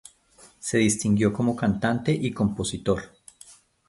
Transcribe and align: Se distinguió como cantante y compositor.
Se 0.57 0.79
distinguió 0.79 1.31
como 1.31 1.55
cantante 1.55 2.11
y 2.11 2.31
compositor. 2.31 3.13